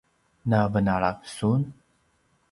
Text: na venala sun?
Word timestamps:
na 0.49 0.61
venala 0.73 1.11
sun? 1.35 1.61